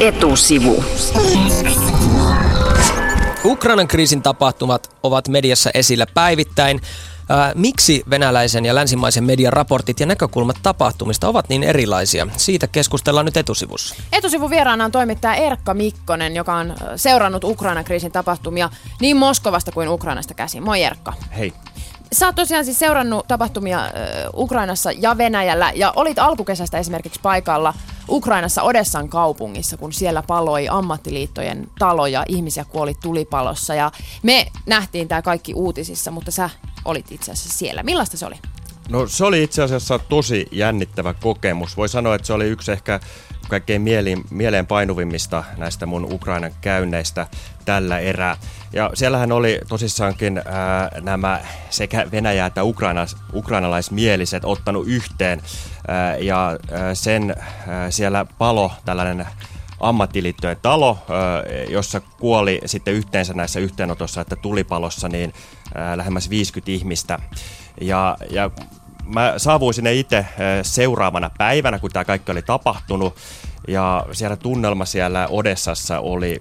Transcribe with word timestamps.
Etusivu. 0.00 0.84
Ukrainan 3.44 3.88
kriisin 3.88 4.22
tapahtumat 4.22 4.96
ovat 5.02 5.28
mediassa 5.28 5.70
esillä 5.74 6.06
päivittäin. 6.14 6.80
Miksi 7.54 8.02
venäläisen 8.10 8.64
ja 8.64 8.74
länsimaisen 8.74 9.24
median 9.24 9.52
raportit 9.52 10.00
ja 10.00 10.06
näkökulmat 10.06 10.56
tapahtumista 10.62 11.28
ovat 11.28 11.48
niin 11.48 11.62
erilaisia? 11.62 12.26
Siitä 12.36 12.66
keskustellaan 12.66 13.26
nyt 13.26 13.36
etusivussa. 13.36 13.94
Etusivun 14.12 14.50
vieraana 14.50 14.84
on 14.84 14.92
toimittaja 14.92 15.34
Erkka 15.34 15.74
Mikkonen, 15.74 16.36
joka 16.36 16.54
on 16.54 16.74
seurannut 16.96 17.44
Ukrainan 17.44 17.84
kriisin 17.84 18.12
tapahtumia 18.12 18.70
niin 19.00 19.16
Moskovasta 19.16 19.72
kuin 19.72 19.88
Ukrainasta 19.88 20.34
käsin. 20.34 20.62
Moi 20.62 20.82
Erkka. 20.82 21.12
Hei. 21.38 21.52
Sä 22.12 22.26
oot 22.26 22.34
tosiaan 22.34 22.64
siis 22.64 22.78
seurannut 22.78 23.28
tapahtumia 23.28 23.84
äh, 23.84 23.92
Ukrainassa 24.34 24.92
ja 24.92 25.18
Venäjällä 25.18 25.72
ja 25.74 25.92
olit 25.96 26.18
alkukesästä 26.18 26.78
esimerkiksi 26.78 27.20
paikalla 27.22 27.74
Ukrainassa 28.08 28.62
Odessan 28.62 29.08
kaupungissa, 29.08 29.76
kun 29.76 29.92
siellä 29.92 30.22
paloi 30.22 30.68
ammattiliittojen 30.68 31.68
talo 31.78 32.06
ja 32.06 32.24
ihmisiä 32.28 32.64
kuoli 32.64 32.94
tulipalossa. 33.02 33.74
Ja 33.74 33.92
me 34.22 34.46
nähtiin 34.66 35.08
tämä 35.08 35.22
kaikki 35.22 35.54
uutisissa, 35.54 36.10
mutta 36.10 36.30
sä 36.30 36.50
olit 36.84 37.12
itse 37.12 37.32
asiassa 37.32 37.58
siellä. 37.58 37.82
Millaista 37.82 38.16
se 38.16 38.26
oli? 38.26 38.36
No 38.88 39.06
se 39.06 39.24
oli 39.24 39.42
itse 39.42 39.62
asiassa 39.62 39.98
tosi 39.98 40.46
jännittävä 40.52 41.14
kokemus. 41.14 41.76
Voi 41.76 41.88
sanoa, 41.88 42.14
että 42.14 42.26
se 42.26 42.32
oli 42.32 42.46
yksi 42.46 42.72
ehkä 42.72 43.00
kaikkein 43.48 43.82
mieleen, 43.82 44.24
mieleen 44.30 44.66
painuvimmista 44.66 45.44
näistä 45.56 45.86
mun 45.86 46.12
Ukrainan 46.12 46.52
käynneistä 46.60 47.26
tällä 47.64 47.98
erää. 47.98 48.36
Ja 48.72 48.90
siellähän 48.94 49.32
oli 49.32 49.60
tosissaankin 49.68 50.42
ää, 50.44 50.90
nämä 51.00 51.40
sekä 51.70 52.06
Venäjä 52.12 52.46
että 52.46 52.64
Ukrainas, 52.64 53.16
ukrainalaismieliset 53.34 54.44
ottanut 54.44 54.86
yhteen. 54.86 55.42
Ää, 55.88 56.16
ja 56.16 56.58
ää, 56.72 56.94
sen 56.94 57.34
ää, 57.68 57.90
siellä 57.90 58.26
palo 58.38 58.72
tällainen 58.84 59.26
ammattiliittojen 59.80 60.56
talo, 60.62 60.98
jossa 61.68 62.00
kuoli 62.00 62.60
sitten 62.66 62.94
yhteensä 62.94 63.34
näissä 63.34 63.60
yhteenotossa, 63.60 64.20
että 64.20 64.36
tulipalossa 64.36 65.08
niin 65.08 65.32
lähemmäs 65.94 66.30
50 66.30 66.72
ihmistä. 66.72 67.18
Ja, 67.80 68.16
ja 68.30 68.50
mä 69.04 69.34
saavuin 69.36 69.74
sinne 69.74 69.94
itse 69.94 70.26
seuraavana 70.62 71.30
päivänä, 71.38 71.78
kun 71.78 71.90
tämä 71.90 72.04
kaikki 72.04 72.32
oli 72.32 72.42
tapahtunut. 72.42 73.16
Ja 73.68 74.06
siellä 74.12 74.36
tunnelma 74.36 74.84
siellä 74.84 75.28
Odessassa 75.30 76.00
oli 76.00 76.38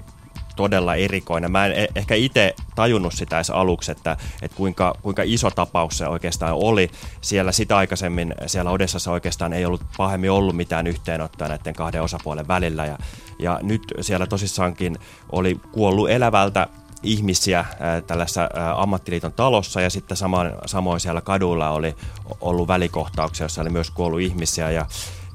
todella 0.59 0.95
erikoinen. 0.95 1.51
Mä 1.51 1.65
en 1.65 1.71
e- 1.71 1.87
ehkä 1.95 2.15
itse 2.15 2.55
tajunnut 2.75 3.13
sitä 3.13 3.37
edes 3.37 3.49
aluksi, 3.49 3.91
että, 3.91 4.17
että 4.41 4.57
kuinka, 4.57 4.95
kuinka 5.01 5.21
iso 5.25 5.51
tapaus 5.51 5.97
se 5.97 6.07
oikeastaan 6.07 6.53
oli. 6.53 6.91
Siellä 7.21 7.51
sitä 7.51 7.77
aikaisemmin, 7.77 8.35
siellä 8.45 8.71
Odessassa 8.71 9.11
oikeastaan 9.11 9.53
ei 9.53 9.65
ollut 9.65 9.81
pahemmin 9.97 10.31
ollut 10.31 10.55
mitään 10.55 10.87
yhteenottoa 10.87 11.47
näiden 11.47 11.73
kahden 11.73 12.01
osapuolen 12.03 12.47
välillä. 12.47 12.85
Ja, 12.85 12.97
ja 13.39 13.59
nyt 13.61 13.81
siellä 14.01 14.27
tosissaankin 14.27 14.97
oli 15.31 15.59
kuollut 15.71 16.09
elävältä 16.09 16.67
ihmisiä 17.03 17.65
tällaisessa 18.07 18.49
ammattiliiton 18.75 19.33
talossa 19.33 19.81
ja 19.81 19.89
sitten 19.89 20.17
samoin, 20.17 20.51
samoin 20.65 20.99
siellä 20.99 21.21
kaduilla 21.21 21.69
oli 21.69 21.95
ollut 22.41 22.67
välikohtauksia, 22.67 23.45
jossa 23.45 23.61
oli 23.61 23.69
myös 23.69 23.91
kuollut 23.91 24.21
ihmisiä 24.21 24.71
ja 24.71 24.85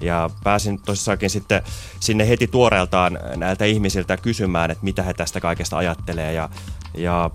ja 0.00 0.30
pääsin 0.44 0.80
tosissaankin 0.82 1.30
sitten 1.30 1.62
sinne 2.00 2.28
heti 2.28 2.46
tuoreeltaan 2.46 3.18
näiltä 3.36 3.64
ihmisiltä 3.64 4.16
kysymään, 4.16 4.70
että 4.70 4.84
mitä 4.84 5.02
he 5.02 5.14
tästä 5.14 5.40
kaikesta 5.40 5.76
ajattelee. 5.76 6.32
Ja, 6.32 6.48
ja 6.94 7.30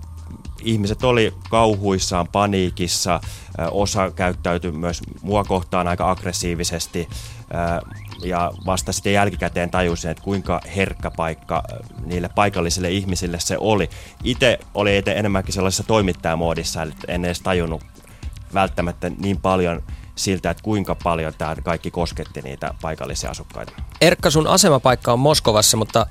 ihmiset 0.62 1.04
oli 1.04 1.34
kauhuissaan, 1.50 2.28
paniikissa, 2.32 3.20
osa 3.70 4.10
käyttäytyi 4.10 4.72
myös 4.72 5.02
mua 5.22 5.44
kohtaan 5.44 5.88
aika 5.88 6.10
aggressiivisesti 6.10 7.08
ja 8.24 8.52
vasta 8.66 8.92
sitten 8.92 9.12
jälkikäteen 9.12 9.70
tajusin, 9.70 10.10
että 10.10 10.22
kuinka 10.22 10.60
herkkä 10.76 11.10
paikka 11.10 11.62
niille 12.04 12.30
paikallisille 12.34 12.90
ihmisille 12.90 13.40
se 13.40 13.58
oli. 13.58 13.90
Itse 14.24 14.58
oli 14.74 15.02
enemmänkin 15.06 15.54
sellaisessa 15.54 15.84
toimittajamoodissa, 15.84 16.82
että 16.82 17.04
en 17.08 17.24
edes 17.24 17.40
tajunnut 17.40 17.82
välttämättä 18.54 19.10
niin 19.10 19.40
paljon 19.40 19.82
siltä, 20.20 20.50
että 20.50 20.62
kuinka 20.62 20.94
paljon 20.94 21.32
tämä 21.38 21.56
kaikki 21.64 21.90
kosketti 21.90 22.42
niitä 22.42 22.74
paikallisia 22.82 23.30
asukkaita. 23.30 23.72
Erkka, 24.00 24.30
sun 24.30 24.46
asemapaikka 24.46 25.12
on 25.12 25.18
Moskovassa, 25.18 25.76
mutta 25.76 26.06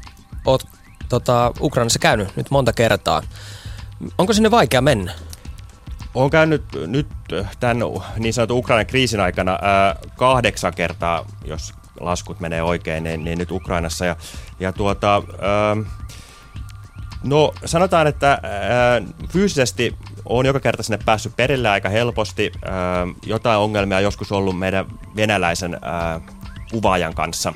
oot 0.45 0.67
tota, 1.09 1.51
Ukrainassa 1.61 1.99
käynyt 1.99 2.35
nyt 2.35 2.51
monta 2.51 2.73
kertaa. 2.73 3.21
Onko 4.17 4.33
sinne 4.33 4.51
vaikea 4.51 4.81
mennä? 4.81 5.13
Olen 6.13 6.29
käynyt 6.29 6.63
nyt 6.87 7.07
tämän 7.59 7.77
niin 8.17 8.33
sanotun 8.33 8.57
Ukrainan 8.57 8.85
kriisin 8.85 9.19
aikana 9.19 9.59
ää, 9.61 9.95
kahdeksan 10.15 10.73
kertaa, 10.73 11.25
jos 11.45 11.73
laskut 11.99 12.39
menee 12.39 12.63
oikein, 12.63 13.03
niin, 13.03 13.23
niin 13.23 13.37
nyt 13.37 13.51
Ukrainassa. 13.51 14.05
Ja, 14.05 14.15
ja 14.59 14.73
tuota, 14.73 15.13
ää, 15.13 15.77
no 17.23 17.53
sanotaan, 17.65 18.07
että 18.07 18.29
ää, 18.31 18.41
fyysisesti 19.29 19.95
on 20.25 20.45
joka 20.45 20.59
kerta 20.59 20.83
sinne 20.83 20.99
päässyt 21.05 21.35
perille 21.35 21.69
aika 21.69 21.89
helposti. 21.89 22.51
Ää, 22.65 23.07
jotain 23.25 23.59
ongelmia 23.59 23.97
on 23.97 24.03
joskus 24.03 24.31
ollut 24.31 24.59
meidän 24.59 24.85
venäläisen 25.15 25.77
ää, 25.81 26.21
kuvaajan 26.71 27.15
kanssa. 27.15 27.53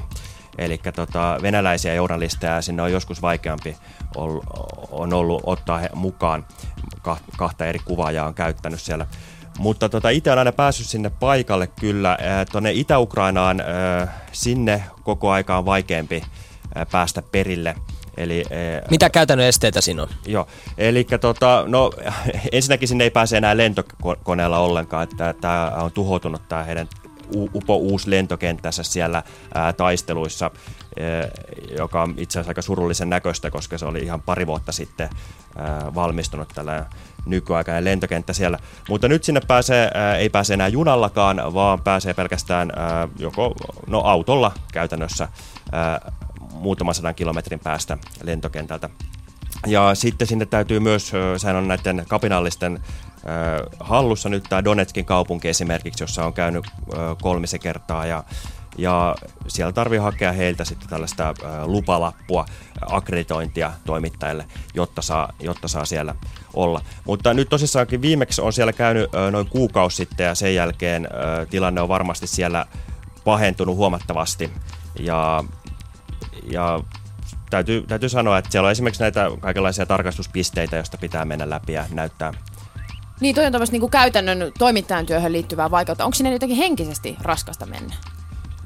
Eli 0.58 0.82
tota, 0.96 1.38
venäläisiä 1.42 1.94
journalisteja 1.94 2.62
sinne 2.62 2.84
on 2.84 2.92
joskus 2.92 3.22
vaikeampi 3.22 3.78
on 4.92 5.14
ollut 5.14 5.42
ottaa 5.46 5.78
he 5.78 5.90
mukaan. 5.96 6.46
Kahta 7.38 7.66
eri 7.66 7.80
kuvaajaa 7.80 8.28
on 8.28 8.34
käyttänyt 8.34 8.82
siellä. 8.82 9.08
Mutta 9.58 9.90
tota, 9.90 10.10
itse 10.10 10.30
olen 10.30 10.40
aina 10.40 10.52
päässyt 10.52 10.88
sinne 10.88 11.10
paikalle 11.10 11.68
kyllä. 11.68 12.18
Tuonne 12.52 12.72
Itä-Ukrainaan 12.72 13.64
sinne 14.32 14.84
koko 15.04 15.32
aika 15.32 15.58
on 15.58 15.66
vaikeampi 15.66 16.24
päästä 16.92 17.22
perille. 17.22 17.76
Eli, 18.18 18.44
Mitä 18.92 19.10
käytännön 19.10 19.48
esteitä 19.48 19.82
siinä 19.82 20.02
on? 20.02 20.08
Joo, 20.26 20.48
eli 20.78 21.08
tota, 21.22 21.64
no, 21.68 21.92
ensinnäkin 22.52 22.88
sinne 22.88 23.04
ei 23.04 23.10
pääse 23.10 23.38
enää 23.38 23.58
lentokoneella 23.58 24.58
ollenkaan, 24.58 25.04
että 25.04 25.34
tämä 25.42 25.72
on 25.76 25.92
tuhoutunut 25.92 26.42
tämä 26.50 26.64
heidän 26.64 26.88
upo 27.36 27.76
uusi 27.76 28.10
lentokenttänsä 28.10 28.84
siellä 28.84 29.24
ää, 29.54 29.74
taisteluissa, 29.74 30.52
ää, 31.00 31.30
joka 31.78 32.02
on 32.02 32.14
itse 32.18 32.40
asiassa 32.40 32.50
aika 32.50 32.62
surullisen 32.62 33.10
näköistä, 33.10 33.52
koska 33.52 33.78
se 33.78 33.86
oli 33.86 34.00
ihan 34.00 34.22
pari 34.22 34.48
vuotta 34.48 34.72
sitten 34.72 35.10
ää, 35.58 35.92
valmistunut 35.96 36.50
tällä 36.56 36.86
nykyaikainen 37.26 37.86
lentokenttä 37.86 38.34
siellä. 38.34 38.60
Mutta 38.90 39.08
nyt 39.08 39.24
sinne 39.24 39.42
pääsee, 39.48 39.92
ää, 39.94 40.18
ei 40.18 40.30
pääse 40.30 40.54
enää 40.54 40.68
junallakaan, 40.68 41.54
vaan 41.54 41.82
pääsee 41.82 42.14
pelkästään 42.14 42.72
ää, 42.76 43.08
joko 43.20 43.56
no, 43.88 44.00
autolla 44.00 44.52
käytännössä 44.74 45.28
ää, 45.72 46.12
muutaman 46.54 46.96
sadan 46.96 47.16
kilometrin 47.16 47.60
päästä 47.60 47.98
lentokentältä. 48.24 48.90
Ja 49.68 49.96
sitten 49.96 50.28
sinne 50.28 50.46
täytyy 50.46 50.80
myös, 50.80 51.12
sehän 51.38 51.56
on 51.56 51.68
näiden 51.68 52.06
kapinallisten 52.08 52.80
hallussa 53.80 54.30
nyt 54.30 54.44
tämä 54.50 54.64
Donetskin 54.64 55.06
kaupunki 55.06 55.50
esimerkiksi, 55.50 56.04
jossa 56.04 56.26
on 56.26 56.34
käynyt 56.34 56.66
kolmisen 57.22 57.60
kertaa 57.60 58.06
ja 58.06 58.24
ja 58.78 59.16
siellä 59.48 59.72
tarvii 59.74 60.00
hakea 60.00 60.32
heiltä 60.32 60.66
sitten 60.66 60.90
tällaista 60.90 61.34
lupalappua, 61.66 62.46
akkreditointia 62.82 63.74
toimittajille, 63.86 64.46
jotta 64.74 65.02
saa, 65.02 65.34
jotta 65.40 65.68
saa 65.68 65.86
siellä 65.86 66.16
olla. 66.54 66.82
Mutta 67.06 67.34
nyt 67.34 67.50
tosissaankin 67.50 68.02
viimeksi 68.02 68.42
on 68.42 68.54
siellä 68.54 68.74
käynyt 68.74 69.10
noin 69.32 69.50
kuukausi 69.50 69.96
sitten 69.96 70.26
ja 70.26 70.36
sen 70.36 70.56
jälkeen 70.56 71.08
tilanne 71.50 71.82
on 71.82 71.90
varmasti 71.90 72.28
siellä 72.28 72.66
pahentunut 73.24 73.76
huomattavasti. 73.76 74.52
Ja, 75.00 75.44
ja 76.52 76.80
täytyy, 77.50 77.82
täytyy 77.88 78.10
sanoa, 78.10 78.38
että 78.38 78.52
siellä 78.52 78.68
on 78.68 78.72
esimerkiksi 78.72 79.02
näitä 79.02 79.32
kaikenlaisia 79.40 79.86
tarkastuspisteitä, 79.86 80.76
joista 80.76 80.98
pitää 80.98 81.26
mennä 81.26 81.50
läpi 81.50 81.74
ja 81.74 81.86
näyttää 81.92 82.34
niin, 83.20 83.36
toi 83.36 83.46
on 83.46 83.52
tämmöistä 83.52 83.78
niin 83.78 83.90
käytännön 83.90 84.52
toimittajan 84.60 85.06
työhön 85.06 85.32
liittyvää 85.32 85.72
vaikeutta. 85.72 86.06
Onko 86.06 86.16
sinne 86.16 86.34
jotenkin 86.34 86.58
henkisesti 86.58 87.16
raskasta 87.22 87.66
mennä? 87.66 87.96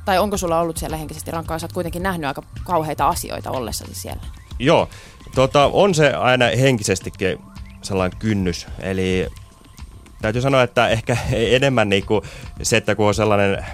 Tai 0.06 0.20
onko 0.20 0.38
sulla 0.38 0.60
ollut 0.60 0.78
siellä 0.78 0.98
henkisesti 0.98 1.32
rankkaa? 1.32 1.60
Sä 1.60 1.66
oot 1.66 1.74
kuitenkin 1.74 2.04
nähnyt 2.04 2.28
aika 2.28 2.44
kauheita 2.64 3.08
asioita 3.08 3.52
ollessasi 3.52 3.96
siellä. 3.96 4.22
Joo, 4.60 4.90
tota, 5.36 5.70
on 5.74 5.96
se 5.96 6.14
aina 6.14 6.46
henkisestikin 6.46 7.40
sellainen 7.82 8.20
kynnys. 8.20 8.68
Eli 8.80 9.28
täytyy 10.22 10.42
sanoa, 10.42 10.64
että 10.64 10.88
ehkä 10.88 11.18
enemmän 11.58 11.90
niin 11.90 12.06
kuin 12.06 12.22
se, 12.64 12.78
että 12.78 12.96
kun 12.96 13.08
on 13.08 13.14
sellainen 13.14 13.66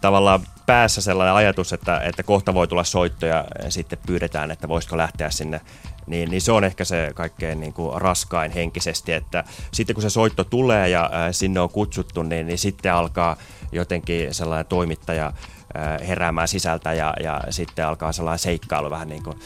tavallaan 0.00 0.40
päässä 0.66 1.00
sellainen 1.00 1.34
ajatus, 1.34 1.72
että, 1.72 2.00
että 2.00 2.22
kohta 2.22 2.54
voi 2.54 2.68
tulla 2.68 2.84
soitto 2.84 3.26
ja 3.26 3.44
sitten 3.68 3.98
pyydetään, 4.06 4.50
että 4.50 4.68
voisiko 4.68 4.96
lähteä 4.96 5.30
sinne 5.30 5.60
niin, 6.06 6.30
niin 6.30 6.40
se 6.40 6.52
on 6.52 6.64
ehkä 6.64 6.84
se 6.84 7.10
kaikkein 7.14 7.60
niin 7.60 7.72
kuin 7.72 8.00
raskain 8.00 8.50
henkisesti, 8.50 9.12
että 9.12 9.44
sitten 9.72 9.94
kun 9.94 10.02
se 10.02 10.10
soitto 10.10 10.44
tulee 10.44 10.88
ja 10.88 11.10
ää, 11.12 11.32
sinne 11.32 11.60
on 11.60 11.70
kutsuttu, 11.70 12.22
niin, 12.22 12.46
niin 12.46 12.58
sitten 12.58 12.92
alkaa 12.92 13.36
jotenkin 13.72 14.34
sellainen 14.34 14.66
toimittaja 14.66 15.32
ää, 15.74 15.98
heräämään 16.08 16.48
sisältä 16.48 16.92
ja, 16.92 17.14
ja 17.22 17.40
sitten 17.50 17.86
alkaa 17.86 18.12
sellainen 18.12 18.38
seikkailu 18.38 18.90
vähän 18.90 19.08
niin 19.08 19.22
kuin. 19.22 19.38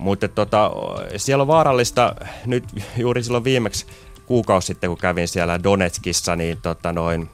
Mutta 0.00 0.28
tota, 0.28 0.70
siellä 1.16 1.42
on 1.42 1.48
vaarallista, 1.48 2.14
nyt 2.46 2.64
juuri 2.96 3.22
silloin 3.22 3.44
viimeksi 3.44 3.86
kuukausi 4.26 4.66
sitten, 4.66 4.90
kun 4.90 4.98
kävin 4.98 5.28
siellä 5.28 5.62
Donetskissa, 5.62 6.36
niin 6.36 6.58
tota 6.62 6.92
noin, 6.92 7.30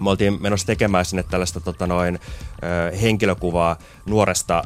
me 0.00 0.10
oltiin 0.10 0.42
menossa 0.42 0.66
tekemään 0.66 1.04
sinne 1.04 1.22
tällaista 1.22 1.60
tota 1.60 1.86
noin, 1.86 2.18
henkilökuvaa 3.02 3.76
nuoresta 4.06 4.64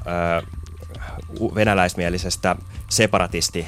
venäläismielisestä 1.55 2.57
separatisti 2.91 3.67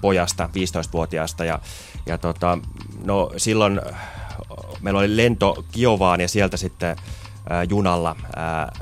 pojasta, 0.00 0.48
15-vuotiaasta 0.52 1.44
ja, 1.44 1.58
ja 2.06 2.18
tota, 2.18 2.58
no 3.04 3.32
silloin 3.36 3.80
meillä 4.80 5.00
oli 5.00 5.16
lento 5.16 5.64
Kiovaan 5.72 6.20
ja 6.20 6.28
sieltä 6.28 6.56
sitten 6.56 6.96
ää, 7.50 7.62
junalla 7.62 8.16
ää, 8.36 8.72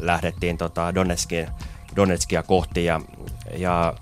lähdettiin 0.00 0.58
tota 0.58 0.94
Donetskin, 0.94 1.46
Donetskia 1.96 2.42
kohti. 2.42 2.84
Ja, 2.84 3.00
ja 3.56 3.94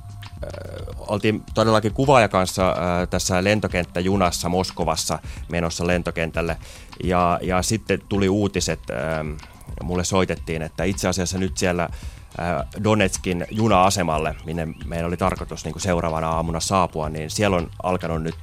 oltiin 0.99 1.43
todellakin 1.55 1.93
kuvaaja 1.93 2.29
kanssa 2.29 2.77
ää, 2.79 3.07
tässä 3.07 3.45
lentokenttäjunassa 3.45 4.49
Moskovassa 4.49 5.19
menossa 5.49 5.87
lentokentälle. 5.87 6.57
Ja, 7.05 7.39
ja 7.43 7.63
sitten 7.63 8.01
tuli 8.09 8.29
uutiset, 8.29 8.81
ää, 8.91 9.25
mulle 9.83 10.05
soitettiin, 10.05 10.63
että 10.63 10.85
itse 10.85 11.09
asiassa 11.09 11.39
nyt 11.39 11.59
siellä 11.59 11.89
Donetskin 12.85 13.47
juna-asemalle, 13.51 14.35
minne 14.45 14.69
meidän 14.87 15.07
oli 15.07 15.17
tarkoitus 15.17 15.65
niin 15.65 15.73
kuin 15.73 15.83
seuraavana 15.83 16.31
aamuna 16.31 16.61
saapua, 16.61 17.09
niin 17.09 17.31
siellä 17.31 17.57
on 17.57 17.71
alkanut 17.83 18.23
nyt 18.23 18.35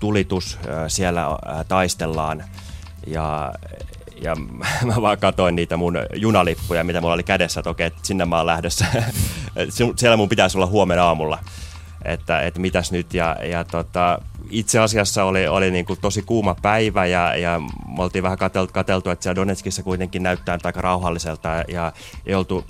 tulitus, 0.00 0.58
siellä 0.88 1.26
taistellaan. 1.68 2.44
Ja, 3.06 3.52
ja 4.22 4.34
mä 4.94 5.02
vaan 5.02 5.18
katoin 5.18 5.56
niitä 5.56 5.76
mun 5.76 5.98
junalippuja, 6.14 6.84
mitä 6.84 7.00
mulla 7.00 7.14
oli 7.14 7.22
kädessä, 7.22 7.60
että 7.60 7.70
okei, 7.70 7.90
sinne 8.02 8.24
mä 8.24 8.36
oon 8.36 8.46
lähdössä. 8.46 8.86
siellä 9.96 10.16
mun 10.16 10.28
pitäisi 10.28 10.58
olla 10.58 10.66
huomenna 10.66 11.04
aamulla, 11.04 11.38
että, 12.04 12.40
että 12.40 12.60
mitäs 12.60 12.92
nyt. 12.92 13.14
Ja, 13.14 13.36
ja 13.42 13.64
tota, 13.64 14.18
itse 14.50 14.78
asiassa 14.78 15.24
oli, 15.24 15.48
oli 15.48 15.70
niin 15.70 15.84
kuin 15.84 16.00
tosi 16.00 16.22
kuuma 16.22 16.56
päivä 16.62 17.06
ja, 17.06 17.36
ja 17.36 17.60
me 17.96 18.02
oltiin 18.02 18.22
vähän 18.22 18.38
katseltu, 18.38 18.72
katseltu, 18.72 19.10
että 19.10 19.22
siellä 19.22 19.36
Donetskissa 19.36 19.82
kuitenkin 19.82 20.22
näyttää 20.22 20.58
aika 20.64 20.80
rauhalliselta 20.80 21.48
ja 21.68 21.92
ei 22.26 22.34
oltu 22.34 22.64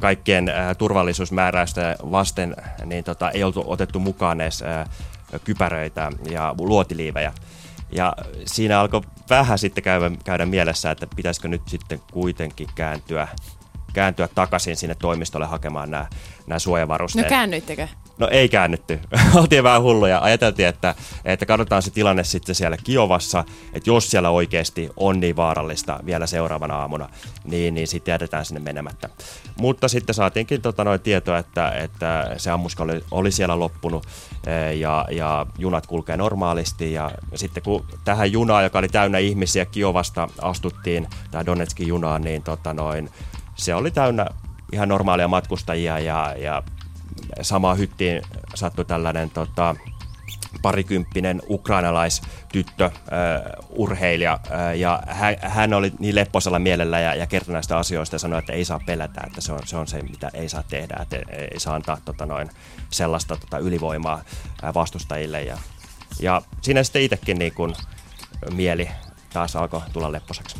kaikkien 0.00 0.48
äh, 0.48 0.76
turvallisuusmääräystä 0.76 1.96
vasten, 2.10 2.56
niin 2.84 3.04
tota, 3.04 3.30
ei 3.30 3.44
oltu 3.44 3.64
otettu 3.66 3.98
mukaan 3.98 4.40
edes 4.40 4.62
äh, 4.62 4.88
kypäröitä 5.44 6.12
ja 6.30 6.54
luotiliivejä. 6.58 7.32
Ja 7.92 8.12
siinä 8.46 8.80
alkoi 8.80 9.00
vähän 9.30 9.58
sitten 9.58 9.84
käydä, 9.84 10.10
käydä 10.24 10.46
mielessä, 10.46 10.90
että 10.90 11.06
pitäisikö 11.16 11.48
nyt 11.48 11.62
sitten 11.66 12.00
kuitenkin 12.12 12.68
kääntyä, 12.74 13.28
kääntyä 13.92 14.28
takaisin 14.34 14.76
sinne 14.76 14.94
toimistolle 14.94 15.46
hakemaan 15.46 15.90
nämä, 15.90 16.06
nämä 16.46 16.58
suojavarusteet. 16.58 17.26
No 17.26 17.28
käännyittekö? 17.28 17.88
No 18.18 18.28
ei 18.30 18.48
käännytty. 18.48 19.00
Oltiin 19.40 19.64
vähän 19.64 19.82
hulluja. 19.82 20.20
Ajateltiin, 20.20 20.68
että, 20.68 20.94
että 21.24 21.46
katsotaan 21.46 21.82
se 21.82 21.90
tilanne 21.90 22.24
sitten 22.24 22.54
siellä 22.54 22.76
Kiovassa, 22.76 23.44
että 23.72 23.90
jos 23.90 24.10
siellä 24.10 24.30
oikeasti 24.30 24.90
on 24.96 25.20
niin 25.20 25.36
vaarallista 25.36 26.00
vielä 26.06 26.26
seuraavana 26.26 26.76
aamuna, 26.76 27.08
niin, 27.44 27.74
niin 27.74 27.88
sitten 27.88 28.12
jätetään 28.12 28.44
sinne 28.44 28.60
menemättä. 28.60 29.08
Mutta 29.56 29.88
sitten 29.88 30.14
saatiinkin 30.14 30.62
tota, 30.62 30.84
noin 30.84 31.00
tietoa, 31.00 31.38
että, 31.38 31.70
että 31.70 32.34
se 32.36 32.50
ammuska 32.50 32.82
oli, 32.82 33.04
oli 33.10 33.32
siellä 33.32 33.58
loppunut 33.58 34.06
e, 34.46 34.72
ja, 34.72 35.06
ja 35.10 35.46
junat 35.58 35.86
kulkee 35.86 36.16
normaalisti. 36.16 36.92
Ja 36.92 37.10
sitten 37.34 37.62
kun 37.62 37.86
tähän 38.04 38.32
junaan, 38.32 38.64
joka 38.64 38.78
oli 38.78 38.88
täynnä 38.88 39.18
ihmisiä 39.18 39.64
Kiovasta, 39.64 40.28
astuttiin, 40.42 41.06
tämä 41.30 41.46
Donetskin 41.46 41.86
junaan, 41.86 42.22
niin 42.22 42.42
tota, 42.42 42.74
noin, 42.74 43.10
se 43.54 43.74
oli 43.74 43.90
täynnä 43.90 44.26
ihan 44.72 44.88
normaalia 44.88 45.28
matkustajia 45.28 45.98
ja, 45.98 46.34
ja 46.38 46.62
samaan 47.42 47.78
hyttiin 47.78 48.22
sattui 48.54 48.84
tällainen 48.84 49.30
tota, 49.30 49.76
parikymppinen 50.62 51.42
ukrainalaistyttö, 51.48 52.84
äh, 52.84 52.92
urheilija, 53.70 54.40
äh, 54.50 54.76
ja 54.76 55.02
hän, 55.06 55.36
hän 55.42 55.74
oli 55.74 55.92
niin 55.98 56.14
lepposella 56.14 56.58
mielellä 56.58 57.00
ja, 57.00 57.14
ja 57.14 57.26
kertoi 57.26 57.52
näistä 57.52 57.78
asioista 57.78 58.14
ja 58.14 58.18
sanoi, 58.18 58.38
että 58.38 58.52
ei 58.52 58.64
saa 58.64 58.80
pelätä, 58.86 59.20
että 59.26 59.40
se 59.40 59.52
on 59.52 59.60
se, 59.64 59.76
on 59.76 59.86
se 59.86 60.02
mitä 60.02 60.30
ei 60.34 60.48
saa 60.48 60.62
tehdä, 60.62 60.96
että 61.02 61.16
ei 61.36 61.60
saa 61.60 61.74
antaa 61.74 61.98
tota, 62.04 62.26
noin, 62.26 62.50
sellaista 62.90 63.36
tota, 63.36 63.58
ylivoimaa 63.58 64.22
vastustajille. 64.74 65.42
Ja, 65.42 65.58
ja 66.20 66.42
siinä 66.62 66.82
sitten 66.82 67.02
itsekin 67.02 67.38
niin 67.38 67.54
kun, 67.54 67.74
mieli 68.54 68.88
taas 69.32 69.56
alkoi 69.56 69.80
tulla 69.92 70.12
lepposaksi. 70.12 70.56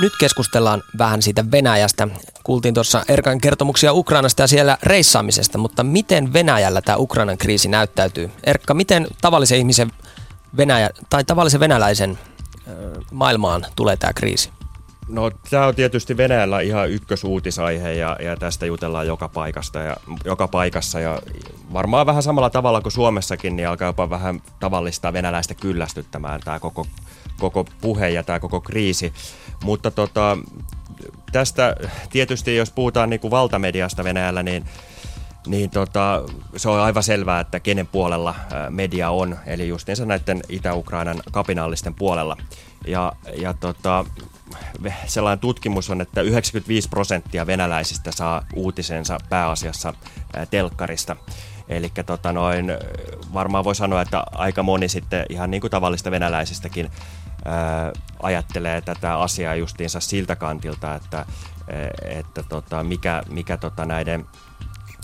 Nyt 0.00 0.12
keskustellaan 0.20 0.82
vähän 0.98 1.22
siitä 1.22 1.50
Venäjästä. 1.50 2.08
Kuultiin 2.44 2.74
tuossa 2.74 3.02
Erkan 3.08 3.40
kertomuksia 3.40 3.92
Ukrainasta 3.92 4.42
ja 4.42 4.46
siellä 4.46 4.78
reissaamisesta, 4.82 5.58
mutta 5.58 5.84
miten 5.84 6.32
Venäjällä 6.32 6.82
tämä 6.82 6.96
Ukrainan 6.96 7.38
kriisi 7.38 7.68
näyttäytyy? 7.68 8.30
Erkka, 8.44 8.74
miten 8.74 9.06
tavallisen 9.20 9.58
ihmisen 9.58 9.92
Venäjä, 10.56 10.90
tai 11.10 11.24
tavallisen 11.24 11.60
venäläisen 11.60 12.18
maailmaan 13.10 13.66
tulee 13.76 13.96
tämä 13.96 14.12
kriisi? 14.12 14.55
No 15.08 15.30
tämä 15.50 15.66
on 15.66 15.74
tietysti 15.74 16.16
Venäjällä 16.16 16.60
ihan 16.60 16.90
ykkösuutisaihe 16.90 17.92
ja, 17.92 18.16
ja 18.22 18.36
tästä 18.36 18.66
jutellaan 18.66 19.06
joka 19.06 19.28
paikasta 19.28 19.78
ja 19.78 19.96
joka 20.24 20.48
paikassa 20.48 21.00
ja 21.00 21.22
varmaan 21.72 22.06
vähän 22.06 22.22
samalla 22.22 22.50
tavalla 22.50 22.80
kuin 22.80 22.92
Suomessakin, 22.92 23.56
niin 23.56 23.68
alkaa 23.68 23.88
jopa 23.88 24.10
vähän 24.10 24.42
tavallista 24.60 25.12
venäläistä 25.12 25.54
kyllästyttämään 25.54 26.40
tämä 26.44 26.58
koko, 26.58 26.86
koko 27.38 27.64
puhe 27.80 28.08
ja 28.08 28.22
tämä 28.22 28.40
koko 28.40 28.60
kriisi. 28.60 29.12
Mutta 29.64 29.90
tota, 29.90 30.38
tästä 31.32 31.76
tietysti, 32.10 32.56
jos 32.56 32.70
puhutaan 32.70 33.10
niin 33.10 33.20
kuin 33.20 33.30
valtamediasta 33.30 34.04
Venäjällä, 34.04 34.42
niin 34.42 34.64
niin 35.46 35.70
tota, 35.70 36.22
se 36.56 36.68
on 36.68 36.80
aivan 36.80 37.02
selvää, 37.02 37.40
että 37.40 37.60
kenen 37.60 37.86
puolella 37.86 38.34
media 38.70 39.10
on, 39.10 39.38
eli 39.46 39.68
justiinsa 39.68 40.06
näiden 40.06 40.42
Itä-Ukrainan 40.48 41.22
kapinallisten 41.32 41.94
puolella. 41.94 42.36
Ja, 42.86 43.12
ja 43.36 43.54
tota, 43.54 44.04
sellainen 45.06 45.38
tutkimus 45.38 45.90
on, 45.90 46.00
että 46.00 46.20
95 46.20 46.88
prosenttia 46.88 47.46
venäläisistä 47.46 48.12
saa 48.12 48.42
uutisensa 48.54 49.18
pääasiassa 49.28 49.94
telkkarista. 50.50 51.16
Eli 51.68 51.92
tota 52.06 52.32
noin, 52.32 52.66
varmaan 53.34 53.64
voi 53.64 53.74
sanoa, 53.74 54.02
että 54.02 54.24
aika 54.32 54.62
moni 54.62 54.88
sitten 54.88 55.26
ihan 55.28 55.50
niin 55.50 55.60
kuin 55.60 55.70
tavallista 55.70 56.10
venäläisistäkin 56.10 56.90
ää, 57.44 57.92
ajattelee 58.22 58.80
tätä 58.80 59.18
asiaa 59.18 59.54
justiinsa 59.54 60.00
siltä 60.00 60.36
kantilta, 60.36 60.94
että, 60.94 61.26
että 62.04 62.42
tota, 62.42 62.84
mikä, 62.84 63.22
mikä 63.28 63.56
tota 63.56 63.84
näiden 63.84 64.26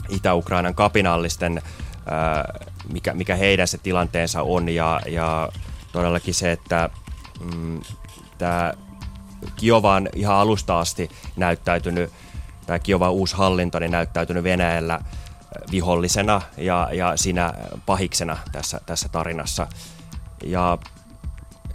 Itä-Ukrainan 0.08 0.74
kapinallisten, 0.74 1.62
ää, 2.10 2.54
mikä, 2.92 3.14
mikä 3.14 3.36
heidän 3.36 3.68
se 3.68 3.78
tilanteensa 3.78 4.42
on 4.42 4.68
ja, 4.68 5.00
ja 5.06 5.48
todellakin 5.92 6.34
se, 6.34 6.52
että 6.52 6.90
mm, 7.54 7.80
tämä 8.38 8.72
Kiova 9.56 9.94
on 9.94 10.08
ihan 10.14 10.36
alusta 10.36 10.80
asti 10.80 11.10
näyttäytynyt, 11.36 12.10
tämä 12.66 12.78
Kiovan 12.78 13.12
uusi 13.12 13.36
hallinto 13.36 13.78
niin 13.78 13.90
näyttäytynyt 13.90 14.44
Venäjällä 14.44 15.00
vihollisena 15.70 16.42
ja, 16.56 16.88
ja 16.92 17.16
siinä 17.16 17.52
pahiksena 17.86 18.38
tässä, 18.52 18.80
tässä 18.86 19.08
tarinassa. 19.08 19.66
Ja 20.44 20.78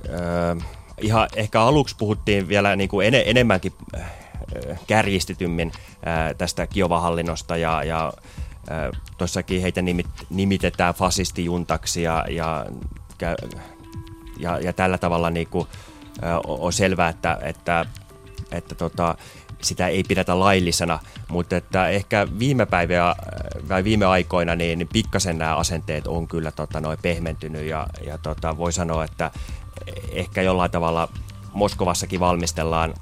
äh, 0.09 0.67
ihan 1.01 1.29
ehkä 1.35 1.61
aluksi 1.61 1.95
puhuttiin 1.99 2.47
vielä 2.47 2.75
niin 2.75 2.89
kuin 2.89 3.07
en, 3.07 3.23
enemmänkin 3.25 3.73
äh, 3.97 4.09
kärjistetymmin 4.87 5.71
äh, 6.07 6.35
tästä 6.37 6.67
Kiovan 6.67 7.01
hallinnosta 7.01 7.57
ja, 7.57 7.83
ja 7.83 8.13
tuossakin 9.17 9.61
heitä 9.61 9.81
nimit, 9.81 10.07
nimitetään 10.29 10.93
fasistijuntaksi 10.93 12.01
ja, 12.01 12.25
ja, 12.29 12.65
ja, 14.39 14.59
ja 14.59 14.73
tällä 14.73 14.97
tavalla 14.97 15.29
niin 15.29 15.47
kuin, 15.47 15.67
on 16.47 16.73
selvää, 16.73 17.09
että, 17.09 17.37
että, 17.41 17.85
että 18.51 18.75
tota, 18.75 19.15
sitä 19.61 19.87
ei 19.87 20.03
pidetä 20.03 20.39
laillisena, 20.39 20.99
mutta 21.29 21.57
että 21.57 21.89
ehkä 21.89 22.27
viime 22.39 22.65
päiviä 22.65 23.15
vai 23.69 23.83
viime 23.83 24.05
aikoina 24.05 24.55
niin 24.55 24.89
pikkasen 24.93 25.37
nämä 25.37 25.55
asenteet 25.55 26.07
on 26.07 26.27
kyllä 26.27 26.51
tota, 26.51 26.81
noin 26.81 26.99
pehmentynyt 27.01 27.65
ja, 27.65 27.87
ja 28.05 28.17
tota, 28.17 28.57
voi 28.57 28.73
sanoa, 28.73 29.03
että 29.03 29.31
ehkä 30.11 30.41
jollain 30.41 30.71
tavalla 30.71 31.09
Moskovassakin 31.53 32.19
valmistellaan 32.19 32.93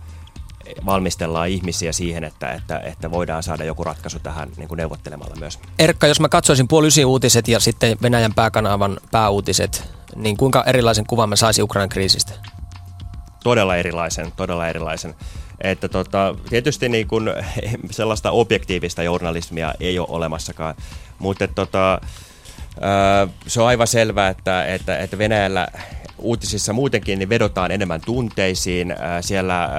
valmistellaan 0.86 1.50
ihmisiä 1.50 1.92
siihen, 1.92 2.24
että, 2.24 2.52
että, 2.52 2.80
että 2.80 3.12
voidaan 3.12 3.44
saada 3.44 3.64
joku 3.64 3.84
ratkaisu 3.84 4.20
tähän 4.20 4.50
niin 4.58 4.68
kuin 4.68 4.78
neuvottelemalla 4.78 5.36
myös. 5.40 5.60
Erkka, 5.80 6.08
jos 6.08 6.20
mä 6.20 6.30
katsoisin 6.30 6.68
puoli 6.68 6.88
ysi 6.88 7.06
uutiset 7.06 7.48
ja 7.48 7.60
sitten 7.60 7.98
Venäjän 8.02 8.34
pääkanavan 8.34 8.98
pääuutiset, 9.12 9.90
niin 10.16 10.38
kuinka 10.38 10.64
erilaisen 10.64 11.06
kuvan 11.08 11.30
mä 11.30 11.36
saisin 11.36 11.64
Ukrainan 11.64 11.90
kriisistä? 11.90 12.34
Todella 13.46 13.76
erilaisen, 13.76 14.32
todella 14.32 14.68
erilaisen. 14.68 15.16
Että 15.62 15.90
tota, 15.90 16.36
tietysti 16.50 16.90
niin 16.90 17.08
kun, 17.08 17.34
sellaista 17.92 18.32
objektiivista 18.32 19.04
journalismia 19.04 19.74
ei 19.80 20.00
ole 20.00 20.08
olemassakaan, 20.10 20.76
mutta 21.20 21.48
tota, 21.48 22.02
se 23.48 23.62
on 23.62 23.68
aivan 23.68 23.88
selvää, 23.88 24.30
että, 24.30 24.66
että, 24.66 24.98
että 24.98 25.18
Venäjällä 25.18 25.68
uutisissa 26.18 26.74
muutenkin 26.74 27.20
niin 27.20 27.30
vedotaan 27.30 27.72
enemmän 27.72 28.02
tunteisiin. 28.02 28.96
Siellä 29.22 29.70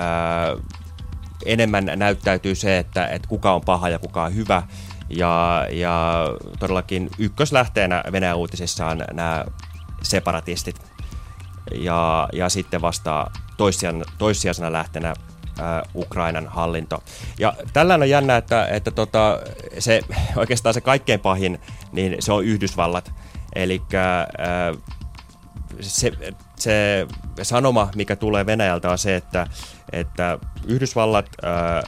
enemmän 1.47 1.93
näyttäytyy 1.97 2.55
se, 2.55 2.79
että, 2.79 3.07
että 3.07 3.29
kuka 3.29 3.55
on 3.55 3.61
paha 3.61 3.89
ja 3.89 3.99
kuka 3.99 4.25
on 4.25 4.35
hyvä. 4.35 4.63
Ja, 5.09 5.67
ja 5.71 6.27
todellakin 6.59 7.11
ykköslähteenä 7.19 8.05
Venäjän 8.13 8.37
uutisissa 8.37 8.87
on 8.87 9.05
nämä 9.13 9.45
separatistit. 10.03 10.96
Ja, 11.79 12.29
ja 12.33 12.49
sitten 12.49 12.83
vasta 12.83 13.31
toissijaisena 14.19 14.73
lähteenä 14.73 15.15
Ukrainan 15.95 16.47
hallinto. 16.47 17.03
Ja 17.39 17.55
tällään 17.73 18.03
on 18.03 18.11
jännä, 18.11 18.37
että, 18.37 18.67
että 18.67 18.91
tota, 18.91 19.41
se, 19.79 20.01
oikeastaan 20.37 20.75
se 20.75 20.81
kaikkein 20.81 21.21
pahin, 21.21 21.61
niin 21.93 22.17
se 22.19 22.33
on 22.33 22.45
Yhdysvallat. 22.45 23.13
Eli 23.55 23.83
se, 25.81 26.13
se 26.57 27.07
sanoma, 27.43 27.89
mikä 27.95 28.17
tulee 28.17 28.47
Venäjältä, 28.47 28.91
on 28.91 28.99
se, 28.99 29.17
että, 29.17 29.47
että 29.93 30.39
Yhdysvallat 30.67 31.27
ää, 31.43 31.83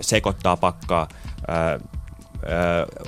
sekoittaa 0.00 0.56
pakkaa, 0.56 1.08
ää, 1.48 1.78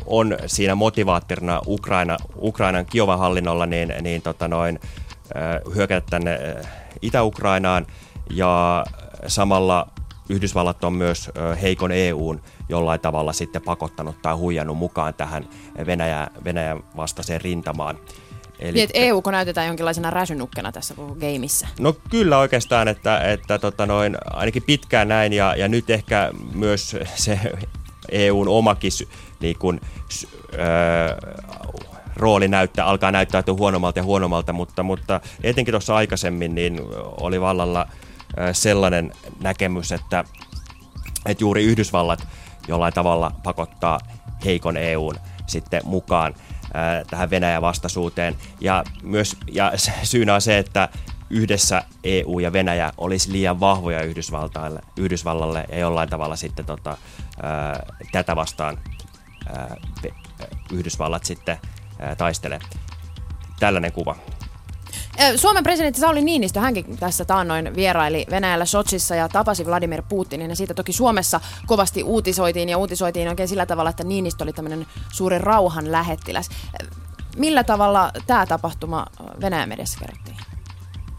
on 0.07 0.37
siinä 0.47 0.75
motivaattorina 0.75 1.61
Ukraina, 1.67 2.17
Ukrainan 2.37 2.87
Kiovan 2.87 3.19
hallinnolla 3.19 3.67
niin, 3.67 3.95
niin 4.01 4.23
tota 4.23 4.49
noin, 4.49 4.81
hyökätä 5.75 6.07
tänne 6.11 6.39
Itä-Ukrainaan 7.03 7.87
ja 8.31 8.85
samalla 9.27 9.89
Yhdysvallat 10.29 10.85
on 10.85 10.93
myös 10.93 11.31
heikon 11.63 11.93
EUn 11.93 12.43
jollain 12.69 13.01
tavalla 13.01 13.33
sitten 13.33 13.63
pakottanut 13.63 14.23
tai 14.23 14.35
huijannut 14.35 14.79
mukaan 14.79 15.15
tähän 15.15 15.49
Venäjä, 15.87 16.29
Venäjän 16.45 16.85
vastaiseen 16.97 17.41
rintamaan. 17.41 17.99
Eli 18.59 18.73
niin, 18.73 18.85
että 18.85 18.99
EU 18.99 19.23
kun 19.23 19.33
näytetään 19.33 19.67
jonkinlaisena 19.67 20.11
räsynukkena 20.11 20.73
tässä 20.73 20.95
koko 20.95 21.15
gameissa. 21.15 21.67
No 21.81 21.93
kyllä 22.11 22.39
oikeastaan, 22.39 22.89
että, 22.89 23.21
että 23.21 23.59
tota 23.59 23.87
noin, 23.87 24.17
ainakin 24.31 24.63
pitkään 24.63 25.09
näin 25.09 25.33
ja, 25.33 25.55
ja 25.57 25.69
nyt 25.69 25.91
ehkä 25.91 26.31
myös 26.55 26.97
se 27.15 27.41
EUn 28.09 28.49
omakin 28.49 28.93
niin 29.41 29.59
kun, 29.59 29.81
äh, 30.55 31.17
rooli 32.17 32.49
näyttää, 32.49 32.87
alkaa 32.87 33.13
näyttäytyä 33.13 33.55
huonommalta 33.55 33.99
ja 33.99 34.05
huonommalta, 34.05 34.53
mutta, 34.53 34.83
mutta 34.83 35.21
etenkin 35.43 35.73
tuossa 35.73 35.97
aikaisemmin 35.97 36.55
niin 36.55 36.81
oli 37.21 37.41
vallalla 37.41 37.87
sellainen 38.53 39.13
näkemys, 39.41 39.93
että, 39.93 40.25
että 41.27 41.45
juuri 41.45 41.65
Yhdysvallat 41.65 42.27
jollain 42.69 42.93
tavalla 42.93 43.33
pakottaa 43.43 44.01
heikon 44.45 44.77
EUn 44.77 45.15
sitten 45.47 45.83
mukaan 45.85 46.35
tähän 47.11 47.31
Venäjän 47.31 47.63
vastaisuuteen. 47.63 48.37
Ja, 48.61 48.85
myös, 49.03 49.37
ja 49.53 49.73
syynä 50.03 50.35
on 50.35 50.41
se, 50.41 50.59
että 50.59 50.89
yhdessä 51.31 51.83
EU 52.05 52.39
ja 52.39 52.53
Venäjä 52.53 52.93
olisi 52.99 53.33
liian 53.33 53.61
vahvoja 53.61 54.03
Yhdysvaltaille, 54.03 54.81
Yhdysvallalle 54.97 55.65
ja 55.69 55.79
jollain 55.79 56.09
tavalla 56.09 56.37
sitten 56.37 56.67
tota, 56.67 56.97
ää, 57.43 57.87
tätä 58.13 58.37
vastaan 58.37 58.79
ää, 59.49 59.77
Yhdysvallat 60.73 61.25
sitten 61.25 61.59
taistelee. 62.19 62.59
Tällainen 63.61 63.93
kuva. 63.93 64.17
Suomen 65.37 65.63
presidentti 65.63 66.01
Sauli 66.01 66.23
Niinistö, 66.23 66.61
hänkin 66.61 66.97
tässä 66.99 67.25
taannoin 67.25 67.77
vieraili 67.77 68.27
Venäjällä 68.31 68.65
Sotsissa 68.65 69.15
ja 69.15 69.29
tapasi 69.29 69.67
Vladimir 69.67 70.03
Putinin. 70.09 70.51
Ja 70.51 70.57
siitä 70.57 70.75
toki 70.75 70.93
Suomessa 70.93 71.41
kovasti 71.67 72.03
uutisoitiin 72.03 72.69
ja 72.69 72.79
uutisoitiin 72.79 73.29
oikein 73.29 73.49
sillä 73.49 73.67
tavalla, 73.67 73.91
että 73.91 74.05
Niinistö 74.05 74.45
oli 74.45 74.53
tämmöinen 74.53 74.87
suuri 75.13 75.39
rauhan 75.39 75.93
lähettiläs. 75.93 76.49
Millä 77.37 77.65
tavalla 77.65 78.13
tämä 78.27 78.47
tapahtuma 78.47 79.07
Venäjän 79.41 79.69
mediassa 79.69 79.99
kerrottiin? 79.99 80.37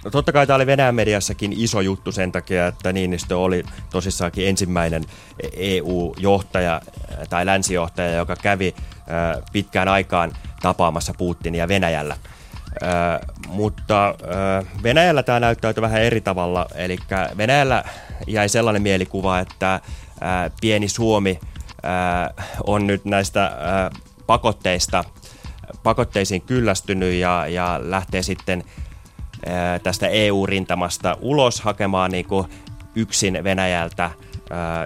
No 0.06 0.12
totta 0.12 0.32
kai 0.32 0.48
tämä 0.48 0.56
oli 0.56 0.66
Venäjän 0.66 0.96
mediassakin 0.96 1.54
iso 1.54 1.82
juttu 1.82 2.12
sen 2.12 2.32
takia, 2.32 2.68
että 2.68 2.94
Niinistö 2.94 3.38
oli 3.38 3.64
tosissaankin 3.90 4.48
ensimmäinen 4.48 5.06
EU-johtaja 5.54 6.82
tai 7.30 7.46
länsijohtaja, 7.46 8.12
joka 8.12 8.36
kävi 8.36 8.76
pitkään 9.52 9.88
aikaan 9.88 10.34
tapaamassa 10.62 11.14
Putinia 11.18 11.68
Venäjällä. 11.68 12.18
Ö, 12.84 12.88
mutta 13.48 14.08
ö, 14.08 14.14
Venäjällä 14.84 15.24
tämä 15.24 15.40
näyttäytyy 15.40 15.82
vähän 15.82 16.02
eri 16.02 16.22
tavalla. 16.22 16.66
Eli 16.76 16.98
Venäjällä 17.38 17.84
jäi 18.28 18.50
sellainen 18.50 18.82
mielikuva, 18.82 19.40
että 19.40 19.76
ö, 19.76 19.80
pieni 20.62 20.90
Suomi 20.90 21.40
ö, 21.42 22.44
on 22.64 22.88
nyt 22.88 23.06
näistä 23.06 23.46
ö, 23.46 23.98
pakotteista 24.28 25.04
pakotteisiin 25.84 26.42
kyllästynyt 26.42 27.14
ja, 27.14 27.48
ja 27.48 27.80
lähtee 27.84 28.24
sitten 28.24 28.64
ö, 29.48 29.80
tästä 29.84 30.08
EU-rintamasta 30.08 31.18
ulos 31.22 31.62
hakemaan 31.62 32.12
niin 32.12 32.26
kuin 32.26 32.48
yksin 32.96 33.44
Venäjältä 33.44 34.12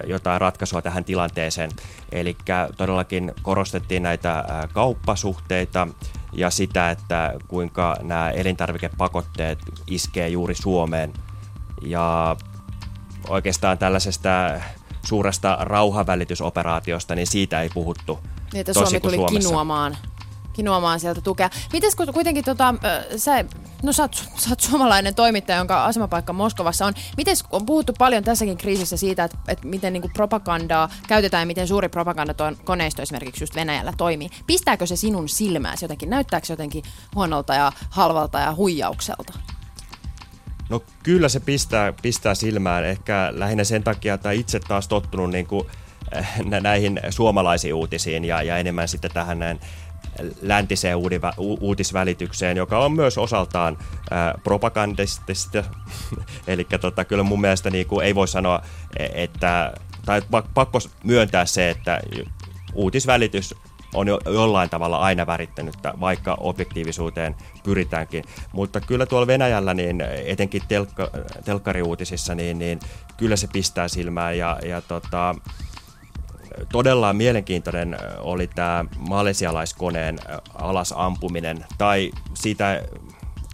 jotain 0.06 0.40
ratkaisua 0.40 0.82
tähän 0.82 1.04
tilanteeseen. 1.04 1.70
Eli 2.12 2.36
todellakin 2.76 3.32
korostettiin 3.42 4.02
näitä 4.02 4.44
kauppasuhteita, 4.72 5.88
ja 6.32 6.50
sitä, 6.50 6.90
että 6.90 7.34
kuinka 7.48 7.96
nämä 8.02 8.30
elintarvikepakotteet 8.30 9.58
iskee 9.86 10.28
juuri 10.28 10.54
Suomeen. 10.54 11.12
Ja 11.82 12.36
oikeastaan 13.28 13.78
tällaisesta 13.78 14.28
suuresta 15.06 15.56
rauhavälitysoperaatiosta, 15.60 17.14
niin 17.14 17.26
siitä 17.26 17.62
ei 17.62 17.68
puhuttu. 17.68 18.18
Niin, 18.52 18.60
että 18.60 18.72
Suomi 18.72 19.00
tuli 19.00 19.16
Suomessa. 19.16 19.48
kinuamaan 19.48 19.96
kinuamaan 20.52 21.00
sieltä 21.00 21.20
tukea. 21.20 21.50
Miten 21.72 21.90
kuitenkin, 22.14 22.44
tota, 22.44 22.74
sä, 23.16 23.44
no 23.82 23.92
sä 23.92 24.02
oot, 24.02 24.14
sä 24.36 24.50
oot 24.50 24.60
suomalainen 24.60 25.14
toimittaja, 25.14 25.58
jonka 25.58 25.84
asemapaikka 25.84 26.32
Moskovassa 26.32 26.86
on. 26.86 26.94
Miten 27.16 27.36
on 27.50 27.66
puhuttu 27.66 27.92
paljon 27.98 28.24
tässäkin 28.24 28.58
kriisissä 28.58 28.96
siitä, 28.96 29.24
että, 29.24 29.38
että 29.48 29.68
miten 29.68 29.92
niin 29.92 30.12
propagandaa 30.12 30.88
käytetään 31.08 31.42
ja 31.42 31.46
miten 31.46 31.68
suuri 31.68 31.88
propagandakoneisto 31.88 33.02
esimerkiksi 33.02 33.42
just 33.42 33.54
Venäjällä 33.54 33.92
toimii. 33.96 34.30
Pistääkö 34.46 34.86
se 34.86 34.96
sinun 34.96 35.28
silmääsi 35.28 35.84
jotenkin? 35.84 36.10
Näyttääkö 36.10 36.46
se 36.46 36.52
jotenkin 36.52 36.84
huonolta 37.14 37.54
ja 37.54 37.72
halvalta 37.90 38.38
ja 38.38 38.54
huijaukselta? 38.54 39.32
No 40.68 40.82
kyllä 41.02 41.28
se 41.28 41.40
pistää, 41.40 41.92
pistää 42.02 42.34
silmään. 42.34 42.84
Ehkä 42.84 43.28
lähinnä 43.32 43.64
sen 43.64 43.84
takia, 43.84 44.14
että 44.14 44.30
itse 44.30 44.60
taas 44.60 44.88
tottunut 44.88 45.30
niin 45.30 45.46
kuin, 45.46 45.66
näihin 46.60 47.00
suomalaisiin 47.10 47.74
uutisiin 47.74 48.24
ja, 48.24 48.42
ja 48.42 48.58
enemmän 48.58 48.88
sitten 48.88 49.10
tähän 49.10 49.38
näin 49.38 49.60
läntiseen 50.42 50.98
uutisvälitykseen, 51.38 52.56
joka 52.56 52.78
on 52.78 52.92
myös 52.92 53.18
osaltaan 53.18 53.78
propagandistista. 54.44 55.64
Eli 56.46 56.66
tota, 56.80 57.04
kyllä 57.04 57.22
mun 57.22 57.40
mielestä 57.40 57.70
niin 57.70 57.86
kuin 57.86 58.06
ei 58.06 58.14
voi 58.14 58.28
sanoa, 58.28 58.62
e, 58.96 59.08
että, 59.14 59.72
tai 60.04 60.22
pakko 60.54 60.78
myöntää 61.04 61.46
se, 61.46 61.70
että 61.70 62.00
uutisvälitys 62.74 63.54
on 63.94 64.08
jo 64.08 64.18
jollain 64.24 64.70
tavalla 64.70 64.98
aina 64.98 65.26
värittänyt, 65.26 65.74
vaikka 66.00 66.36
objektiivisuuteen 66.40 67.34
pyritäänkin. 67.64 68.24
Mutta 68.52 68.80
kyllä 68.80 69.06
tuolla 69.06 69.26
Venäjällä, 69.26 69.74
niin 69.74 70.00
etenkin 70.24 70.62
telkka, 70.68 71.10
telkkariuutisissa, 71.44 72.34
niin, 72.34 72.58
niin 72.58 72.80
kyllä 73.16 73.36
se 73.36 73.48
pistää 73.52 73.88
silmään 73.88 74.38
ja, 74.38 74.58
ja 74.64 74.80
tota, 74.80 75.34
todella 76.72 77.12
mielenkiintoinen 77.12 77.96
oli 78.20 78.46
tämä 78.46 78.84
malesialaiskoneen 79.08 80.18
alasampuminen, 80.54 81.64
tai 81.78 82.10
siitä 82.34 82.82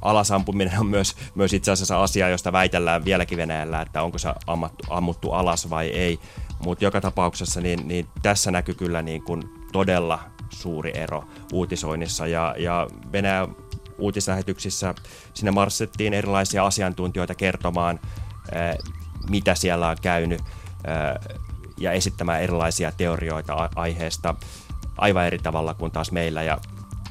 alasampuminen 0.02 0.80
on 0.80 0.86
myös, 0.86 1.16
myös 1.34 1.52
itse 1.52 1.70
asiassa 1.70 2.02
asia, 2.02 2.28
josta 2.28 2.52
väitellään 2.52 3.04
vieläkin 3.04 3.38
Venäjällä, 3.38 3.82
että 3.82 4.02
onko 4.02 4.18
se 4.18 4.28
ammattu, 4.46 4.84
ammuttu 4.90 5.32
alas 5.32 5.70
vai 5.70 5.88
ei. 5.88 6.18
Mutta 6.64 6.84
joka 6.84 7.00
tapauksessa 7.00 7.60
niin, 7.60 7.88
niin 7.88 8.08
tässä 8.22 8.50
näkyy 8.50 8.74
kyllä 8.74 9.02
niin 9.02 9.22
kuin 9.22 9.42
todella 9.72 10.18
suuri 10.50 10.98
ero 10.98 11.24
uutisoinnissa. 11.52 12.26
Ja, 12.26 12.54
ja 12.58 12.88
Venäjän 13.12 13.56
uutislähetyksissä 13.98 14.94
sinne 15.34 15.50
marssittiin 15.50 16.14
erilaisia 16.14 16.66
asiantuntijoita 16.66 17.34
kertomaan, 17.34 18.00
mitä 19.30 19.54
siellä 19.54 19.88
on 19.88 19.96
käynyt 20.02 20.40
ja 21.78 21.92
esittämään 21.92 22.42
erilaisia 22.42 22.92
teorioita 22.92 23.70
aiheesta 23.75 24.35
aivan 24.99 25.26
eri 25.26 25.38
tavalla 25.38 25.75
kuin 25.75 25.92
taas 25.92 26.12
meillä. 26.12 26.42
Ja 26.42 26.58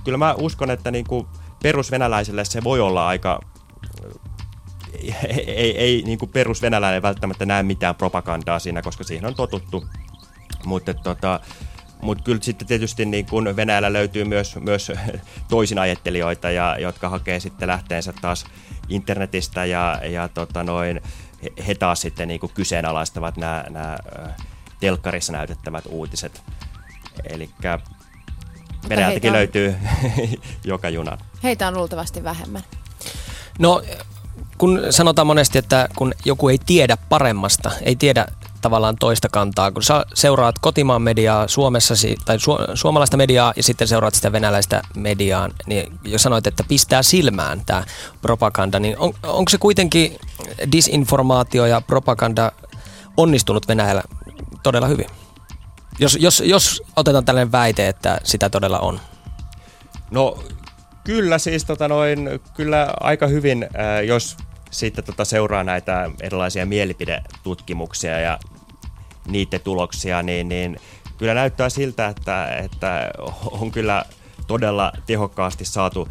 kyllä 0.04 0.18
mä 0.18 0.34
uskon, 0.34 0.72
että 0.72 0.92
niin 0.92 1.06
kuin 1.06 1.28
perusvenäläiselle 1.64 2.46
se 2.46 2.64
voi 2.64 2.80
olla 2.80 3.08
aika 3.08 3.40
ei, 5.28 5.44
ei, 5.48 5.78
ei 5.78 6.04
niin 6.06 6.20
kuin 6.20 6.32
perusvenäläinen 6.32 7.02
välttämättä 7.02 7.46
näe 7.46 7.64
mitään 7.64 7.96
propagandaa 7.96 8.60
siinä, 8.60 8.82
koska 8.82 9.04
siihen 9.04 9.26
on 9.26 9.36
totuttu. 9.36 9.86
Mutta 10.66 10.94
tota, 10.94 11.40
mut 12.02 12.22
kyllä 12.22 12.42
sitten 12.42 12.68
tietysti 12.68 13.06
niin 13.06 13.26
kuin 13.26 13.56
Venäjällä 13.56 13.94
löytyy 13.94 14.24
myös, 14.24 14.56
myös 14.56 14.92
toisin 15.50 15.80
ajattelijoita, 15.80 16.52
ja, 16.52 16.78
jotka 16.80 17.10
hakee 17.10 17.40
sitten 17.40 17.68
lähteensä 17.68 18.14
taas 18.22 18.46
internetistä 18.90 19.66
ja, 19.66 20.02
ja 20.10 20.28
tota 20.28 20.64
noin, 20.64 21.02
he 21.68 21.76
taas 21.76 22.02
sitten 22.02 22.28
niin 22.28 22.40
kyseenalaistavat 22.54 23.38
nämä 23.38 23.98
telkkarissa 24.80 25.34
näytettävät 25.34 25.84
uutiset. 25.90 26.42
Eli 27.30 27.50
Venäjältäkin 28.90 29.34
löytyy 29.34 29.76
joka 30.64 30.90
junan. 30.90 31.18
Heitä 31.44 31.68
on 31.68 31.78
luultavasti 31.78 32.24
vähemmän. 32.24 32.64
No, 33.60 33.82
kun 34.58 34.82
sanotaan 34.90 35.28
monesti, 35.28 35.58
että 35.58 35.90
kun 35.96 36.14
joku 36.26 36.50
ei 36.50 36.58
tiedä 36.66 36.98
paremmasta, 37.10 37.72
ei 37.82 37.96
tiedä 37.96 38.26
tavallaan 38.62 38.96
toista 38.96 39.30
kantaa, 39.30 39.72
kun 39.72 39.84
sä 39.84 40.06
seuraat 40.14 40.60
kotimaan 40.60 41.02
mediaa 41.02 41.48
Suomessa 41.48 41.94
tai 42.26 42.38
su- 42.38 42.72
suomalaista 42.76 43.18
mediaa 43.18 43.54
ja 43.56 43.64
sitten 43.64 43.88
seuraat 43.88 44.16
sitä 44.16 44.32
venäläistä 44.32 44.82
mediaa, 44.96 45.50
niin 45.66 46.00
jos 46.04 46.24
sanoit, 46.24 46.48
että 46.48 46.64
pistää 46.68 47.04
silmään 47.04 47.62
tämä 47.66 47.84
propaganda, 48.22 48.80
niin 48.80 48.98
on, 48.98 49.14
onko 49.24 49.50
se 49.50 49.58
kuitenkin 49.58 50.20
disinformaatio 50.72 51.66
ja 51.66 51.82
propaganda 51.82 52.52
onnistunut 53.18 53.68
Venäjällä 53.68 54.04
todella 54.68 54.88
hyvin? 54.88 55.06
Jos, 56.00 56.18
jos, 56.22 56.44
jos 56.46 56.84
otetaan 56.96 57.26
tällainen 57.26 57.52
väite, 57.52 57.88
että 57.88 58.20
sitä 58.24 58.50
todella 58.50 58.80
on. 58.80 59.00
No 60.12 60.44
kyllä 61.04 61.38
siis 61.38 61.66
tota 61.66 61.88
noin, 61.88 62.30
kyllä 62.54 62.94
aika 63.00 63.28
hyvin, 63.28 63.68
ää, 63.74 64.02
jos 64.02 64.38
sitten 64.72 65.04
tota 65.04 65.26
seuraa 65.26 65.64
näitä 65.64 66.12
erilaisia 66.22 66.66
mielipidetutkimuksia 66.66 68.20
ja 68.20 68.40
niiden 69.28 69.62
tuloksia, 69.62 70.24
niin, 70.24 70.50
niin 70.50 70.80
kyllä 71.18 71.34
näyttää 71.34 71.70
siltä, 71.70 72.08
että, 72.08 72.48
että 72.48 73.10
on 73.52 73.72
kyllä 73.72 74.06
todella 74.48 74.92
tehokkaasti 75.06 75.66
saatu 75.66 76.08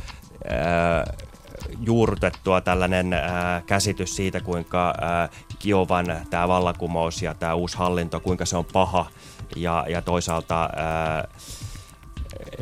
ää, 0.48 1.14
juurrutettua 1.80 2.60
tällainen 2.60 3.12
ää, 3.12 3.62
käsitys 3.66 4.16
siitä, 4.16 4.40
kuinka 4.40 4.94
ää, 5.00 5.28
Kiovan 5.58 6.06
tämä 6.30 6.48
vallakumous 6.48 7.22
ja 7.22 7.34
tämä 7.34 7.54
uusi 7.54 7.76
hallinto, 7.76 8.20
kuinka 8.20 8.46
se 8.46 8.56
on 8.56 8.64
paha 8.64 9.06
ja, 9.56 9.84
ja 9.88 10.02
toisaalta 10.02 10.70
ää, 10.76 11.28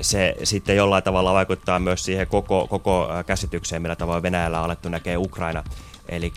se 0.01 0.37
sitten 0.43 0.77
jollain 0.77 1.05
tavalla 1.05 1.35
vaikuttaa 1.35 1.79
myös 1.79 2.05
siihen 2.05 2.27
koko, 2.27 2.67
koko 2.71 3.09
käsitykseen, 3.27 3.83
millä 3.83 3.97
tavalla 3.97 4.23
Venäjällä 4.23 4.59
on 4.59 4.65
alettu 4.65 4.89
näkee 4.89 5.17
Ukraina. 5.17 5.65
Eli 6.09 6.33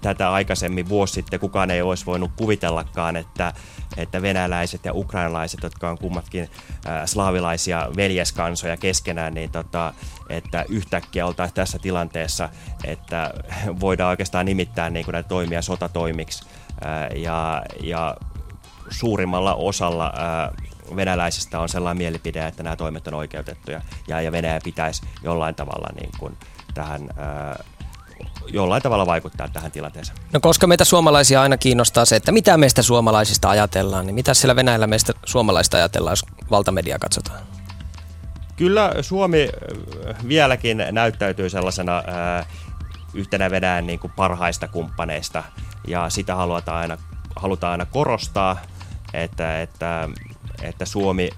tätä 0.00 0.32
aikaisemmin 0.32 0.88
vuosi 0.88 1.12
sitten 1.12 1.40
kukaan 1.40 1.70
ei 1.70 1.82
olisi 1.82 2.06
voinut 2.06 2.30
kuvitellakaan, 2.36 3.16
että, 3.16 3.52
että 3.96 4.22
venäläiset 4.22 4.84
ja 4.84 4.94
ukrainalaiset, 4.94 5.62
jotka 5.62 5.90
on 5.90 5.98
kummatkin 5.98 6.50
äh, 6.86 7.02
slaavilaisia 7.06 7.88
veljeskansoja 7.96 8.76
keskenään, 8.76 9.34
niin 9.34 9.50
tota, 9.50 9.94
että 10.28 10.64
yhtäkkiä 10.68 11.26
oltaisiin 11.26 11.54
tässä 11.54 11.78
tilanteessa, 11.78 12.48
että 12.84 13.34
voidaan 13.80 14.10
oikeastaan 14.10 14.46
nimittää 14.46 14.90
niin 14.90 15.04
kuin 15.04 15.12
näitä 15.12 15.28
toimia 15.28 15.62
sotatoimiksi. 15.62 16.44
Äh, 16.86 17.20
ja, 17.20 17.62
ja 17.82 18.16
suurimmalla 18.90 19.54
osalla 19.54 20.06
äh, 20.06 20.74
venäläisistä 20.96 21.60
on 21.60 21.68
sellainen 21.68 21.98
mielipide, 21.98 22.46
että 22.46 22.62
nämä 22.62 22.76
toimet 22.76 23.06
on 23.06 23.14
oikeutettuja 23.14 23.80
ja, 24.08 24.20
ja 24.20 24.32
Venäjä 24.32 24.60
pitäisi 24.64 25.02
jollain 25.22 25.54
tavalla 25.54 25.88
niin 26.00 26.10
kuin 26.18 26.36
tähän 26.74 27.08
ää, 27.16 27.64
jollain 28.52 28.82
tavalla 28.82 29.06
vaikuttaa 29.06 29.48
tähän 29.48 29.70
tilanteeseen. 29.70 30.18
No 30.32 30.40
koska 30.40 30.66
meitä 30.66 30.84
suomalaisia 30.84 31.42
aina 31.42 31.56
kiinnostaa 31.56 32.04
se, 32.04 32.16
että 32.16 32.32
mitä 32.32 32.56
meistä 32.56 32.82
suomalaisista 32.82 33.50
ajatellaan, 33.50 34.06
niin 34.06 34.14
mitä 34.14 34.34
siellä 34.34 34.56
Venäjällä 34.56 34.86
meistä 34.86 35.12
suomalaista 35.24 35.76
ajatellaan, 35.76 36.12
jos 36.12 36.26
valtamedia 36.50 36.98
katsotaan? 36.98 37.40
Kyllä 38.56 38.94
Suomi 39.00 39.48
vieläkin 40.28 40.84
näyttäytyy 40.92 41.50
sellaisena 41.50 42.02
ää, 42.06 42.46
yhtenä 43.14 43.50
Venäjän 43.50 43.86
niin 43.86 43.98
kuin 43.98 44.12
parhaista 44.16 44.68
kumppaneista 44.68 45.42
ja 45.86 46.10
sitä 46.10 46.34
halutaan 46.34 46.78
aina, 46.78 46.96
halutaan 47.36 47.70
aina 47.70 47.86
korostaa, 47.86 48.56
että, 49.14 49.62
että 49.62 50.08
että 50.62 50.84
Suomi, 50.84 51.30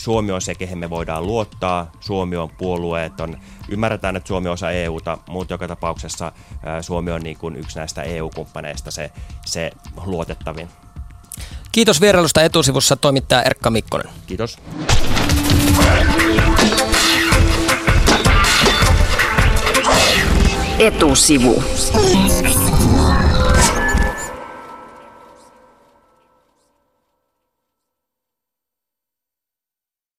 Suomi 0.00 0.32
on 0.32 0.42
se, 0.42 0.54
kehen 0.54 0.78
me 0.78 0.90
voidaan 0.90 1.26
luottaa. 1.26 1.90
Suomi 2.00 2.36
on 2.36 2.50
puolueeton. 2.50 3.36
Ymmärretään, 3.68 4.16
että 4.16 4.28
Suomi 4.28 4.48
on 4.48 4.52
osa 4.52 4.70
EUta, 4.70 5.18
mutta 5.28 5.54
joka 5.54 5.68
tapauksessa 5.68 6.32
Suomi 6.80 7.10
on 7.10 7.22
niin 7.22 7.38
kuin 7.38 7.56
yksi 7.56 7.78
näistä 7.78 8.02
EU-kumppaneista 8.02 8.90
se, 8.90 9.10
se 9.46 9.70
luotettavin. 10.04 10.68
Kiitos 11.72 12.00
vierailusta 12.00 12.42
etusivussa 12.42 12.96
toimittaja 12.96 13.42
Erkka 13.42 13.70
Mikkonen. 13.70 14.08
Kiitos. 14.26 14.58
Etusivu. 20.78 21.62